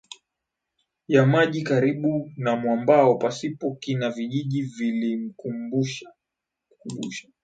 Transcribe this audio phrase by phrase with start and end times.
[1.07, 6.09] ya maji karibu na mwambao pasipo kina Vijiji vilimkubusha